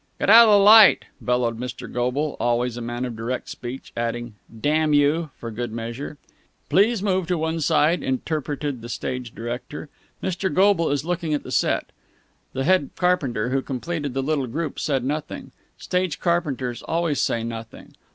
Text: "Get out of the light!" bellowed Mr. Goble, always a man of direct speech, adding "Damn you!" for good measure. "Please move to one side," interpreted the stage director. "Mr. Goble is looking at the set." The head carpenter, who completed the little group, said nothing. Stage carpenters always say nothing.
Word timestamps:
"Get 0.17 0.31
out 0.31 0.49
of 0.49 0.53
the 0.53 0.57
light!" 0.57 1.05
bellowed 1.21 1.59
Mr. 1.59 1.87
Goble, 1.93 2.35
always 2.39 2.75
a 2.75 2.81
man 2.81 3.05
of 3.05 3.15
direct 3.15 3.47
speech, 3.49 3.93
adding 3.95 4.33
"Damn 4.49 4.93
you!" 4.93 5.29
for 5.37 5.51
good 5.51 5.71
measure. 5.71 6.17
"Please 6.69 7.03
move 7.03 7.27
to 7.27 7.37
one 7.37 7.61
side," 7.61 8.01
interpreted 8.01 8.81
the 8.81 8.89
stage 8.89 9.35
director. 9.35 9.89
"Mr. 10.23 10.51
Goble 10.51 10.89
is 10.89 11.05
looking 11.05 11.35
at 11.35 11.43
the 11.43 11.51
set." 11.51 11.91
The 12.53 12.63
head 12.63 12.89
carpenter, 12.95 13.49
who 13.51 13.61
completed 13.61 14.15
the 14.15 14.23
little 14.23 14.47
group, 14.47 14.79
said 14.79 15.03
nothing. 15.03 15.51
Stage 15.77 16.19
carpenters 16.19 16.81
always 16.81 17.21
say 17.21 17.43
nothing. 17.43 17.93